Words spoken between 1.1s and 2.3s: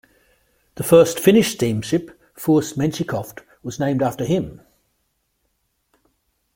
Finnish steamship